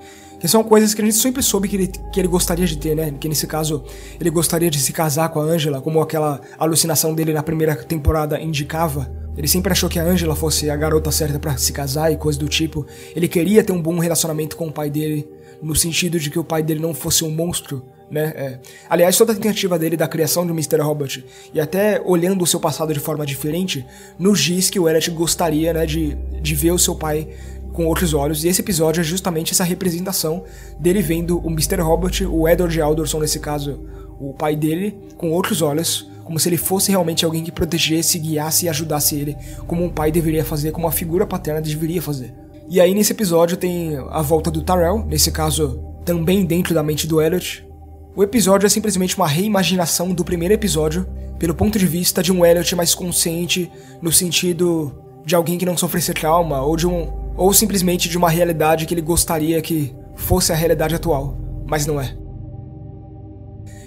Que 0.43 0.49
são 0.49 0.65
coisas 0.65 0.93
que 0.93 1.01
a 1.01 1.05
gente 1.05 1.17
sempre 1.17 1.41
soube 1.41 1.69
que 1.69 1.77
ele, 1.77 1.87
que 1.87 2.19
ele 2.19 2.27
gostaria 2.27 2.67
de 2.67 2.77
ter, 2.77 2.97
né? 2.97 3.13
Que 3.13 3.29
nesse 3.29 3.47
caso 3.47 3.85
ele 4.21 4.29
gostaria 4.29 4.69
de 4.69 4.81
se 4.81 4.93
casar 4.93 5.29
com 5.29 5.41
a 5.41 5.45
Angela, 5.45 5.81
como 5.81 6.01
aquela 6.01 6.41
alucinação 6.59 7.15
dele 7.15 7.33
na 7.33 7.45
primeira 7.45 7.77
temporada 7.77 8.41
indicava. 8.41 9.09
Ele 9.37 9.47
sempre 9.47 9.71
achou 9.71 9.89
que 9.89 10.01
a 10.01 10.03
Angela 10.03 10.35
fosse 10.35 10.69
a 10.69 10.75
garota 10.75 11.13
certa 11.13 11.39
para 11.39 11.57
se 11.57 11.73
casar 11.73 12.11
e 12.13 12.17
coisa 12.17 12.41
do 12.41 12.49
tipo. 12.49 12.85
Ele 13.15 13.29
queria 13.29 13.63
ter 13.63 13.73
um 13.73 13.81
bom 13.81 14.01
relacionamento 14.01 14.57
com 14.57 14.67
o 14.67 14.73
pai 14.73 14.91
dele, 14.91 15.29
no 15.63 15.77
sentido 15.77 16.19
de 16.19 16.29
que 16.29 16.41
o 16.41 16.45
pai 16.45 16.61
dele 16.61 16.81
não 16.81 16.93
fosse 16.93 17.23
um 17.23 17.31
monstro, 17.31 17.81
né? 18.11 18.33
É. 18.35 18.59
Aliás, 18.91 19.17
toda 19.17 19.31
a 19.31 19.37
tentativa 19.37 19.79
dele 19.79 19.97
da 19.97 20.09
criação 20.09 20.45
do 20.45 20.53
Mr. 20.53 20.81
Robot 20.81 21.25
e 21.55 21.61
até 21.61 22.03
olhando 22.05 22.43
o 22.43 22.47
seu 22.49 22.59
passado 22.59 22.93
de 22.93 22.99
forma 22.99 23.25
diferente, 23.25 23.87
nos 24.19 24.41
diz 24.41 24.69
que 24.69 24.81
o 24.81 24.89
Elliot 24.89 25.09
gostaria, 25.13 25.73
né, 25.73 25.87
de, 25.87 26.17
de 26.43 26.55
ver 26.57 26.73
o 26.73 26.79
seu 26.81 26.97
pai 26.97 27.29
com 27.73 27.87
outros 27.87 28.15
olhos, 28.15 28.45
e 28.45 28.49
esse 28.49 28.61
episódio 28.61 29.01
é 29.01 29.05
justamente 29.05 29.53
essa 29.53 29.65
representação 29.65 30.45
dele 30.79 31.03
vendo 31.03 31.39
o 31.39 31.51
Mr. 31.51 31.81
Robot, 31.81 32.27
o 32.27 32.49
Edward 32.49 32.81
Alderson 32.81 33.21
nesse 33.21 33.41
caso, 33.41 33.81
o 34.21 34.33
pai 34.33 34.55
dele, 34.55 34.97
com 35.17 35.31
outros 35.31 35.63
olhos, 35.63 36.11
como 36.25 36.39
se 36.39 36.49
ele 36.49 36.57
fosse 36.57 36.91
realmente 36.91 37.25
alguém 37.25 37.43
que 37.43 37.51
protegesse, 37.51 38.19
guiasse 38.19 38.67
e 38.67 38.69
ajudasse 38.69 39.17
ele, 39.17 39.37
como 39.67 39.85
um 39.85 39.89
pai 39.89 40.13
deveria 40.13 40.45
fazer, 40.45 40.71
como 40.71 40.87
uma 40.87 40.93
figura 40.93 41.27
paterna 41.27 41.61
deveria 41.61 42.01
fazer. 42.01 42.33
E 42.69 42.81
aí 42.81 42.95
nesse 42.95 43.13
episódio 43.13 43.57
tem 43.57 43.97
a 44.11 44.23
volta 44.23 44.51
do 44.51 44.63
Tyrell, 44.63 45.05
nesse 45.07 45.31
caso 45.31 45.83
também 46.05 46.45
dentro 46.45 46.75
da 46.75 46.83
mente 46.83 47.07
do 47.07 47.21
Elliot. 47.21 47.67
O 48.15 48.23
episódio 48.23 48.67
é 48.67 48.69
simplesmente 48.69 49.17
uma 49.17 49.27
reimaginação 49.27 50.13
do 50.13 50.25
primeiro 50.25 50.55
episódio, 50.55 51.07
pelo 51.39 51.55
ponto 51.55 51.79
de 51.79 51.87
vista 51.87 52.23
de 52.23 52.31
um 52.31 52.45
Elliot 52.45 52.77
mais 52.77 52.95
consciente, 52.95 53.71
no 54.01 54.13
sentido 54.13 54.93
de 55.25 55.35
alguém 55.35 55.59
que 55.59 55.67
não 55.67 55.77
sofresse 55.77 56.13
trauma, 56.13 56.61
ou 56.63 56.77
de 56.77 56.87
um 56.87 57.22
ou 57.37 57.53
simplesmente 57.53 58.09
de 58.09 58.19
uma 58.19 58.31
realidade 58.31 58.87
que 58.87 58.95
ele 58.95 59.01
gostaria 59.01 59.61
que 59.61 59.95
fosse 60.15 60.53
a 60.53 60.55
realidade 60.55 60.95
atual, 60.95 61.39
mas 61.67 61.87
não 61.87 62.01
é. 62.01 62.17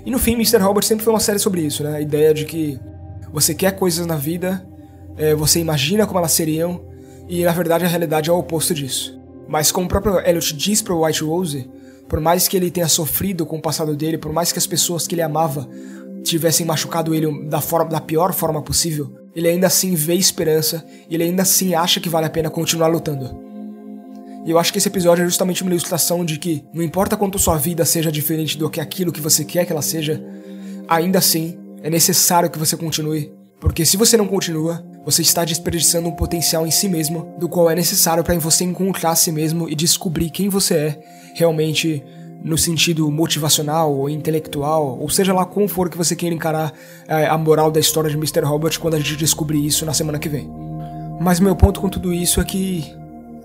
E 0.06 0.12
no 0.12 0.20
fim, 0.20 0.34
Mr. 0.34 0.58
Robot 0.58 0.86
sempre 0.86 1.04
foi 1.04 1.14
uma 1.14 1.20
série 1.20 1.40
sobre 1.40 1.62
isso, 1.62 1.84
né? 1.84 1.96
A 1.98 2.02
ideia 2.02 2.34
de 2.34 2.46
que 2.46 2.80
você 3.32 3.56
quer 3.56 3.72
coisas 3.72 4.06
na 4.06 4.16
vida, 4.16 4.66
é, 5.18 5.34
você 5.34 5.60
imagina 5.60 6.06
como 6.06 6.20
elas 6.20 6.32
seriam, 6.32 6.86
e 7.28 7.44
na 7.44 7.52
verdade 7.52 7.86
a 7.86 7.88
realidade 7.88 8.30
é 8.30 8.34
o 8.34 8.38
oposto 8.38 8.74
disso. 8.74 9.20
Mas 9.48 9.72
como 9.72 9.86
o 9.86 9.90
próprio 9.90 10.20
Elliot 10.20 10.56
diz 10.56 10.82
para 10.82 10.96
White 10.96 11.24
Rose, 11.24 11.70
por 12.08 12.20
mais 12.20 12.48
que 12.48 12.56
ele 12.56 12.70
tenha 12.70 12.88
sofrido 12.88 13.46
com 13.46 13.58
o 13.58 13.62
passado 13.62 13.96
dele, 13.96 14.18
por 14.18 14.32
mais 14.32 14.52
que 14.52 14.60
as 14.60 14.68
pessoas 14.68 15.08
que 15.08 15.16
ele 15.16 15.22
amava 15.22 15.68
tivessem 16.24 16.66
machucado 16.66 17.14
ele 17.14 17.48
da, 17.48 17.62
forma, 17.62 17.90
da 17.90 18.02
pior 18.02 18.34
forma 18.34 18.62
possível, 18.62 19.12
ele 19.36 19.48
ainda 19.48 19.68
assim 19.68 19.96
vê 19.96 20.15
esperança 20.15 20.86
ele 21.10 21.24
ainda 21.24 21.42
assim 21.42 21.74
acha 21.74 22.00
que 22.00 22.10
vale 22.10 22.25
a 22.25 22.30
pena 22.30 22.50
continuar 22.50 22.88
lutando. 22.88 23.44
E 24.46 24.51
eu 24.51 24.60
acho 24.60 24.72
que 24.72 24.77
esse 24.77 24.88
episódio 24.88 25.24
é 25.24 25.25
justamente 25.25 25.63
uma 25.63 25.72
ilustração 25.72 26.24
de 26.24 26.38
que 26.38 26.63
não 26.72 26.84
importa 26.84 27.18
quanto 27.18 27.39
sua 27.39 27.58
vida 27.58 27.84
seja 27.84 28.12
diferente 28.12 28.58
do 28.58 28.70
que 28.70 28.80
aquilo 28.80 29.12
que 29.12 29.20
você 29.20 29.44
quer 29.44 29.65
que 29.65 29.72
ela 29.72 29.82
seja, 29.82 30.24
ainda 30.88 31.18
assim 31.18 31.58
é 31.82 31.89
necessário 31.89 32.50
que 32.50 32.60
você 32.60 32.77
continue, 32.77 33.32
porque 33.60 33.86
se 33.86 33.98
você 33.98 34.15
não 34.15 34.27
continua, 34.27 34.86
você 35.04 35.24
está 35.24 35.44
desperdiçando 35.44 36.08
um 36.08 36.15
potencial 36.15 36.65
em 36.65 36.72
si 36.72 36.88
mesmo, 36.88 37.36
do 37.39 37.50
qual 37.50 37.70
é 37.70 37.75
necessário 37.75 38.24
para 38.24 38.38
você 38.38 38.63
encontrar 38.63 39.12
a 39.12 39.15
si 39.15 39.32
mesmo 39.32 39.68
e 39.68 39.75
descobrir 39.75 40.30
quem 40.30 40.48
você 40.48 40.75
é 40.75 41.00
realmente 41.34 42.04
no 42.44 42.58
sentido 42.58 43.10
motivacional 43.10 43.94
ou 43.94 44.10
intelectual, 44.10 45.00
ou 45.00 45.10
seja 45.10 45.34
lá 45.34 45.46
como 45.46 45.68
for 45.68 45.89
que 45.89 45.98
você 45.98 46.15
queira 46.15 46.36
encarar 46.36 46.74
é, 47.08 47.25
a 47.25 47.38
moral 47.38 47.72
da 47.72 47.80
história 47.80 48.10
de 48.10 48.15
Mr. 48.15 48.42
Robot 48.42 48.80
quando 48.80 48.94
a 48.94 48.98
gente 48.98 49.15
descobrir 49.15 49.65
isso 49.65 49.86
na 49.86 49.94
semana 49.94 50.20
que 50.20 50.30
vem. 50.30 50.50
Mas 51.20 51.39
meu 51.39 51.56
ponto 51.56 51.82
com 51.82 51.89
tudo 51.89 52.13
isso 52.13 52.39
é 52.39 52.44
que 52.44 52.86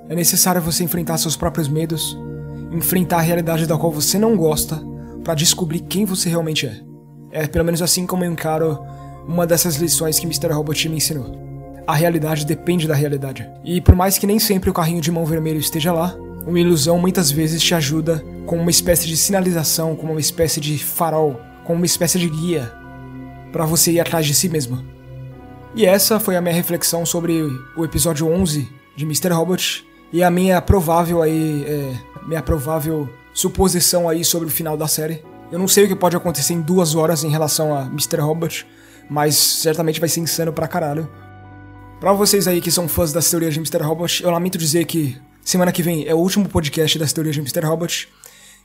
é 0.09 0.14
necessário 0.14 0.61
você 0.61 0.85
enfrentar 0.85 1.18
seus 1.18 1.37
próprios 1.37 1.68
medos, 1.68 2.18
enfrentar 2.73 3.18
a 3.18 3.23
realidade 3.23 3.66
da 3.66 3.76
qual 3.76 3.92
você 3.92 4.18
não 4.18 4.37
gosta, 4.37 4.80
para 5.23 5.35
descobrir 5.35 5.80
quem 5.80 6.04
você 6.04 6.28
realmente 6.28 6.66
é. 6.66 6.80
É 7.30 7.47
pelo 7.47 7.64
menos 7.64 7.80
assim 7.80 8.06
como 8.06 8.25
eu 8.25 8.32
encaro 8.32 8.78
uma 9.26 9.47
dessas 9.47 9.76
lições 9.76 10.18
que 10.18 10.26
Mr. 10.26 10.52
Robot 10.52 10.88
me 10.88 10.97
ensinou. 10.97 11.38
A 11.87 11.94
realidade 11.94 12.44
depende 12.44 12.88
da 12.88 12.94
realidade. 12.94 13.49
E 13.64 13.80
por 13.80 13.94
mais 13.94 14.18
que 14.18 14.26
nem 14.26 14.38
sempre 14.38 14.68
o 14.68 14.75
carrinho 14.75 15.00
de 15.00 15.11
mão 15.11 15.25
vermelho 15.25 15.59
esteja 15.59 15.92
lá, 15.92 16.14
uma 16.47 16.59
ilusão 16.59 16.99
muitas 16.99 17.30
vezes 17.30 17.62
te 17.62 17.75
ajuda 17.75 18.25
como 18.47 18.62
uma 18.62 18.70
espécie 18.70 19.06
de 19.06 19.16
sinalização, 19.16 19.94
como 19.94 20.12
uma 20.12 20.20
espécie 20.20 20.61
de 20.61 20.78
farol, 20.78 21.40
como 21.64 21.78
uma 21.78 21.87
espécie 21.87 22.18
de 22.18 22.28
guia 22.28 22.73
para 23.52 23.64
você 23.64 23.92
ir 23.92 24.00
atrás 24.00 24.26
de 24.26 24.35
si 24.35 24.49
mesmo. 24.49 24.85
E 25.75 25.87
essa 25.87 26.18
foi 26.18 26.37
a 26.37 26.40
minha 26.40 26.54
reflexão 26.54 27.06
sobre 27.06 27.42
o 27.76 27.85
episódio 27.85 28.26
11 28.28 28.68
de 28.97 29.04
Mr. 29.04 29.28
Robot 29.28 29.87
e 30.12 30.23
a 30.23 30.30
minha 30.30 30.61
provável 30.61 31.23
aí, 31.23 31.64
é, 31.64 31.94
minha 32.26 32.42
provável 32.42 33.09
suposição 33.32 34.09
aí 34.09 34.25
sobre 34.25 34.49
o 34.49 34.50
final 34.50 34.76
da 34.76 34.88
série. 34.88 35.23
Eu 35.52 35.59
não 35.59 35.68
sei 35.68 35.85
o 35.85 35.88
que 35.88 35.94
pode 35.94 36.16
acontecer 36.16 36.54
em 36.54 36.61
duas 36.61 36.94
horas 36.94 37.23
em 37.23 37.30
relação 37.30 37.76
a 37.76 37.82
Mr. 37.82 38.20
Robot, 38.20 38.66
mas 39.09 39.37
certamente 39.37 40.00
vai 40.00 40.09
ser 40.09 40.20
insano 40.20 40.52
pra 40.52 40.66
caralho. 40.66 41.09
Pra 42.00 42.12
vocês 42.12 42.49
aí 42.49 42.61
que 42.61 42.70
são 42.70 42.88
fãs 42.88 43.12
das 43.12 43.30
teorias 43.30 43.54
de 43.54 43.61
Mr. 43.61 43.82
Robot, 43.82 44.23
eu 44.23 44.30
lamento 44.30 44.59
dizer 44.59 44.87
que 44.87 45.16
Semana 45.44 45.73
que 45.73 45.82
vem 45.82 46.06
é 46.06 46.14
o 46.14 46.18
último 46.18 46.49
podcast 46.49 46.99
das 46.99 47.12
teorias 47.12 47.35
de 47.35 47.40
Mr. 47.40 47.66
Robot. 47.66 48.09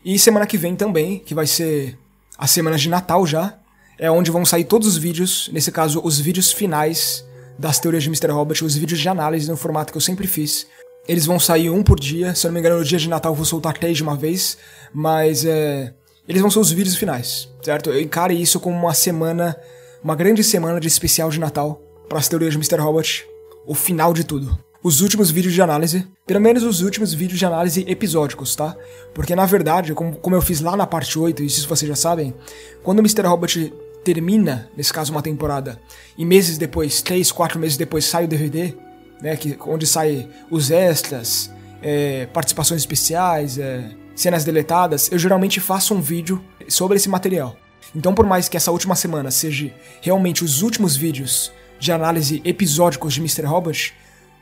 E 0.03 0.19
semana 0.19 0.45
que 0.45 0.57
vem 0.57 0.75
também, 0.75 1.19
que 1.19 1.33
vai 1.33 1.47
ser 1.47 1.97
a 2.37 2.47
semana 2.47 2.77
de 2.77 2.89
Natal 2.89 3.25
já, 3.25 3.57
é 3.97 4.11
onde 4.11 4.29
vão 4.29 4.45
sair 4.45 4.65
todos 4.65 4.87
os 4.87 4.97
vídeos, 4.97 5.49
nesse 5.53 5.71
caso, 5.71 6.01
os 6.03 6.19
vídeos 6.19 6.51
finais 6.51 7.25
das 7.57 7.79
teorias 7.79 8.03
de 8.03 8.09
Mr. 8.09 8.27
Robot, 8.31 8.65
os 8.65 8.75
vídeos 8.75 8.99
de 8.99 9.07
análise 9.07 9.49
no 9.49 9.57
formato 9.57 9.91
que 9.91 9.97
eu 9.97 10.01
sempre 10.01 10.27
fiz. 10.27 10.67
Eles 11.07 11.25
vão 11.25 11.39
sair 11.39 11.69
um 11.69 11.81
por 11.81 11.99
dia, 11.99 12.35
se 12.35 12.45
eu 12.45 12.49
não 12.49 12.53
me 12.53 12.59
engano, 12.59 12.77
no 12.77 12.83
dia 12.83 12.99
de 12.99 13.07
Natal 13.07 13.31
eu 13.31 13.35
vou 13.35 13.45
soltar 13.45 13.77
três 13.77 13.97
de 13.97 14.03
uma 14.03 14.15
vez, 14.15 14.57
mas 14.93 15.45
é. 15.45 15.93
Eles 16.27 16.41
vão 16.41 16.49
ser 16.49 16.59
os 16.59 16.71
vídeos 16.71 16.95
finais, 16.95 17.47
certo? 17.61 17.91
Eu 17.91 18.01
encaro 18.01 18.33
isso 18.33 18.59
como 18.59 18.75
uma 18.75 18.93
semana, 18.93 19.55
uma 20.03 20.15
grande 20.15 20.43
semana 20.43 20.79
de 20.79 20.87
especial 20.87 21.29
de 21.29 21.39
Natal 21.39 21.79
para 22.09 22.17
as 22.17 22.27
teorias 22.27 22.53
de 22.53 22.57
Mr. 22.57 22.81
Robot, 22.81 23.25
o 23.65 23.75
final 23.75 24.11
de 24.11 24.23
tudo 24.23 24.57
os 24.85 25.01
últimos 25.01 25.31
vídeos 25.31 25.55
de 25.55 25.63
análise, 25.63 26.07
pelo 26.27 26.39
menos 26.39 26.61
os 26.61 26.81
últimos 26.81 27.11
vídeos 27.11 27.39
de 27.39 27.45
análise 27.47 27.83
episódicos, 27.87 28.55
tá? 28.55 28.77
Porque 29.15 29.35
na 29.35 29.43
verdade, 29.43 29.95
como, 29.95 30.15
como 30.17 30.35
eu 30.35 30.41
fiz 30.43 30.61
lá 30.61 30.77
na 30.77 30.85
parte 30.85 31.17
8, 31.17 31.41
e 31.41 31.47
isso 31.47 31.67
vocês 31.67 31.89
já 31.89 31.95
sabem, 31.95 32.35
quando 32.83 32.99
o 32.99 33.01
Mr. 33.01 33.23
Robot 33.23 33.73
termina, 34.03 34.69
nesse 34.77 34.93
caso 34.93 35.11
uma 35.11 35.23
temporada, 35.23 35.81
e 36.15 36.23
meses 36.23 36.59
depois, 36.59 37.01
3, 37.01 37.31
4 37.31 37.57
meses 37.57 37.77
depois 37.77 38.05
sai 38.05 38.25
o 38.25 38.27
DVD, 38.27 38.75
né, 39.23 39.35
que, 39.35 39.57
onde 39.61 39.87
sai 39.87 40.29
os 40.51 40.69
extras, 40.69 41.51
é, 41.81 42.27
participações 42.27 42.81
especiais, 42.81 43.57
é, 43.57 43.89
cenas 44.15 44.43
deletadas, 44.43 45.11
eu 45.11 45.17
geralmente 45.17 45.59
faço 45.59 45.95
um 45.95 45.99
vídeo 45.99 46.45
sobre 46.67 46.97
esse 46.97 47.09
material. 47.09 47.57
Então, 47.95 48.13
por 48.13 48.27
mais 48.27 48.47
que 48.47 48.55
essa 48.55 48.69
última 48.69 48.95
semana 48.95 49.31
seja 49.31 49.73
realmente 49.99 50.43
os 50.43 50.61
últimos 50.61 50.95
vídeos 50.95 51.51
de 51.79 51.91
análise 51.91 52.39
episódicos 52.45 53.15
de 53.15 53.19
Mr. 53.19 53.45
Robot, 53.45 53.95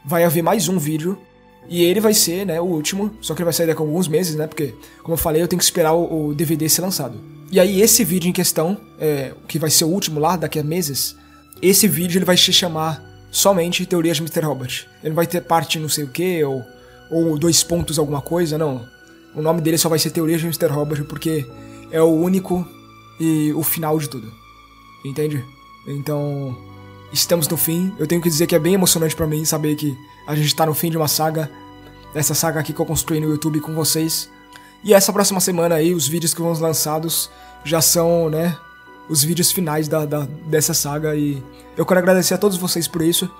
vai 0.05 0.23
haver 0.23 0.41
mais 0.41 0.67
um 0.67 0.77
vídeo. 0.77 1.17
E 1.69 1.81
ele 1.81 2.01
vai 2.01 2.13
ser, 2.13 2.45
né, 2.45 2.59
o 2.59 2.65
último, 2.65 3.15
só 3.21 3.33
que 3.33 3.39
ele 3.39 3.45
vai 3.45 3.53
sair 3.53 3.67
daqui 3.67 3.81
a 3.81 3.85
alguns 3.85 4.07
meses, 4.07 4.35
né, 4.35 4.47
porque, 4.47 4.75
como 5.01 5.13
eu 5.13 5.17
falei, 5.17 5.41
eu 5.41 5.47
tenho 5.47 5.57
que 5.57 5.63
esperar 5.63 5.93
o, 5.93 6.27
o 6.27 6.35
DVD 6.35 6.67
ser 6.67 6.81
lançado. 6.81 7.17
E 7.49 7.59
aí 7.59 7.81
esse 7.81 8.03
vídeo 8.03 8.27
em 8.27 8.33
questão, 8.33 8.77
é, 8.99 9.31
que 9.47 9.57
vai 9.57 9.69
ser 9.69 9.85
o 9.85 9.87
último 9.87 10.19
lá, 10.19 10.35
daqui 10.35 10.59
a 10.59 10.63
meses, 10.63 11.15
esse 11.61 11.87
vídeo 11.87 12.17
ele 12.17 12.25
vai 12.25 12.35
se 12.35 12.51
chamar 12.51 13.01
somente 13.31 13.85
Teorias 13.85 14.17
de 14.17 14.23
Mr. 14.23 14.45
Robot. 14.45 14.89
Ele 15.01 15.09
não 15.09 15.15
vai 15.15 15.25
ter 15.25 15.41
parte 15.41 15.79
não 15.79 15.87
sei 15.87 16.03
o 16.03 16.09
que, 16.09 16.43
ou, 16.43 16.61
ou 17.09 17.37
dois 17.39 17.63
pontos 17.63 17.97
alguma 17.97 18.21
coisa, 18.21 18.57
não. 18.57 18.85
O 19.33 19.41
nome 19.41 19.61
dele 19.61 19.77
só 19.77 19.87
vai 19.87 19.99
ser 19.99 20.11
Teorias 20.11 20.41
de 20.41 20.47
Mr. 20.47 20.67
Robot, 20.67 21.03
porque 21.05 21.45
é 21.91 22.01
o 22.01 22.11
único 22.11 22.67
e 23.19 23.53
o 23.53 23.63
final 23.63 23.97
de 23.97 24.09
tudo. 24.09 24.31
Entende? 25.05 25.43
Então, 25.87 26.57
estamos 27.13 27.47
no 27.47 27.55
fim. 27.55 27.93
Eu 27.99 28.07
tenho 28.07 28.21
que 28.21 28.27
dizer 28.27 28.47
que 28.47 28.55
é 28.55 28.59
bem 28.59 28.73
emocionante 28.73 29.15
para 29.15 29.27
mim 29.27 29.45
saber 29.45 29.75
que 29.75 29.95
a 30.27 30.35
gente 30.35 30.53
tá 30.55 30.65
no 30.65 30.73
fim 30.73 30.89
de 30.89 30.97
uma 30.97 31.07
saga. 31.07 31.49
Essa 32.13 32.33
saga 32.33 32.59
aqui 32.59 32.73
que 32.73 32.79
eu 32.79 32.85
construí 32.85 33.19
no 33.19 33.29
YouTube 33.29 33.59
com 33.61 33.73
vocês. 33.73 34.29
E 34.83 34.93
essa 34.93 35.13
próxima 35.13 35.39
semana 35.39 35.75
aí, 35.75 35.93
os 35.93 36.07
vídeos 36.07 36.33
que 36.33 36.41
vão 36.41 36.51
lançados 36.53 37.29
já 37.63 37.81
são, 37.81 38.29
né, 38.29 38.57
os 39.07 39.23
vídeos 39.23 39.51
finais 39.51 39.87
da, 39.87 40.05
da, 40.05 40.27
dessa 40.45 40.73
saga. 40.73 41.15
E 41.15 41.41
eu 41.77 41.85
quero 41.85 41.99
agradecer 41.99 42.33
a 42.33 42.37
todos 42.37 42.57
vocês 42.57 42.87
por 42.87 43.01
isso. 43.01 43.31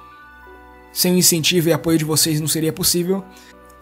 Sem 0.93 1.15
o 1.15 1.17
incentivo 1.17 1.69
e 1.69 1.73
apoio 1.73 1.97
de 1.97 2.05
vocês 2.05 2.39
não 2.39 2.47
seria 2.47 2.71
possível. 2.71 3.23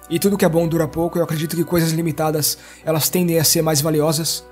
E 0.10 0.17
tudo 0.17 0.38
que 0.38 0.45
é 0.45 0.50
bom 0.50 0.67
dura 0.67 0.88
pouco. 0.88 1.19
Eu 1.19 1.24
acredito 1.24 1.55
que 1.55 1.63
coisas 1.63 1.91
limitadas 1.91 2.57
elas 2.83 3.10
tendem 3.10 3.38
a 3.38 3.43
ser 3.43 3.62
mais 3.62 3.81
valiosas. 3.81 4.43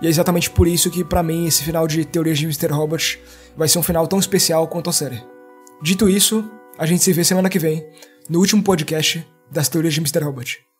E 0.00 0.06
é 0.06 0.10
exatamente 0.10 0.50
por 0.50 0.66
isso 0.66 0.90
que, 0.90 1.04
para 1.04 1.22
mim, 1.22 1.46
esse 1.46 1.62
final 1.62 1.86
de 1.86 2.04
Teorias 2.04 2.38
de 2.38 2.44
Mr. 2.44 2.72
Robot 2.72 3.20
vai 3.56 3.68
ser 3.68 3.78
um 3.78 3.82
final 3.82 4.06
tão 4.06 4.18
especial 4.18 4.66
quanto 4.68 4.90
a 4.90 4.92
série. 4.92 5.22
Dito 5.82 6.08
isso, 6.08 6.50
a 6.78 6.86
gente 6.86 7.02
se 7.02 7.12
vê 7.12 7.24
semana 7.24 7.48
que 7.48 7.58
vem, 7.58 7.86
no 8.28 8.40
último 8.40 8.62
podcast 8.62 9.26
das 9.50 9.68
Teorias 9.68 9.94
de 9.94 10.00
Mr. 10.00 10.24
Robot. 10.24 10.73